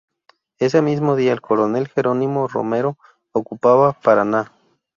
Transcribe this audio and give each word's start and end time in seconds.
Ese 0.57 0.81
mismo 0.81 1.15
día 1.15 1.31
el 1.31 1.41
coronel 1.41 1.87
Jerónimo 1.87 2.47
Romero 2.47 2.97
ocupaba 3.33 3.91
Paraná. 3.93 4.51